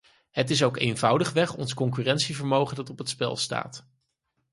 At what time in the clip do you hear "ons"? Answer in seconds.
1.53-1.73